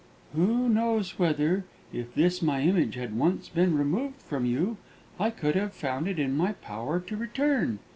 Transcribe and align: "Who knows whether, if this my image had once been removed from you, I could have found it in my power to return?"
"Who 0.33 0.67
knows 0.67 1.19
whether, 1.19 1.63
if 1.93 2.15
this 2.15 2.41
my 2.41 2.61
image 2.63 2.95
had 2.95 3.15
once 3.15 3.49
been 3.49 3.77
removed 3.77 4.19
from 4.23 4.45
you, 4.47 4.77
I 5.19 5.29
could 5.29 5.53
have 5.55 5.73
found 5.75 6.07
it 6.07 6.17
in 6.17 6.35
my 6.35 6.53
power 6.53 6.99
to 7.01 7.15
return?" 7.15 7.77